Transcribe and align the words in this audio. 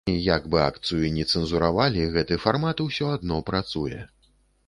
І 0.11 0.13
як 0.27 0.45
бы 0.53 0.61
акцыю 0.61 1.09
ні 1.17 1.25
цэнзуравалі, 1.33 2.07
гэты 2.17 2.39
фармат 2.45 2.77
ўсё 2.87 3.13
адно 3.17 3.37
працуе. 3.53 4.01